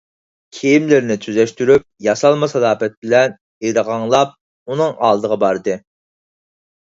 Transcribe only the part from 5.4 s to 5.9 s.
باردى.